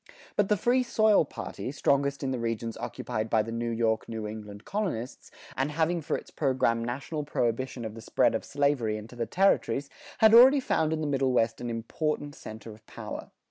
But 0.35 0.49
the 0.49 0.57
Free 0.57 0.81
Soil 0.81 1.25
party, 1.25 1.71
strongest 1.71 2.23
in 2.23 2.31
the 2.31 2.39
regions 2.39 2.75
occupied 2.75 3.29
by 3.29 3.43
the 3.43 3.51
New 3.51 3.69
York 3.69 4.09
New 4.09 4.25
England 4.25 4.65
colonists, 4.65 5.29
and 5.55 5.69
having 5.69 6.01
for 6.01 6.17
its 6.17 6.31
program 6.31 6.83
national 6.83 7.23
prohibition 7.23 7.85
of 7.85 7.93
the 7.93 8.01
spread 8.01 8.33
of 8.33 8.43
slavery 8.43 8.97
into 8.97 9.15
the 9.15 9.27
territories, 9.27 9.91
had 10.17 10.33
already 10.33 10.59
found 10.59 10.91
in 10.91 11.01
the 11.01 11.05
Middle 11.07 11.33
West 11.33 11.61
an 11.61 11.69
important 11.69 12.33
center 12.33 12.71
of 12.73 12.83
power. 12.87 13.29